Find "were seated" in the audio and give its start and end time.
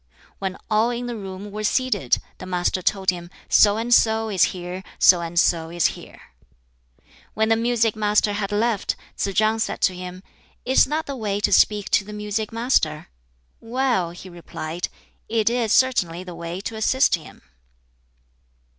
1.51-2.17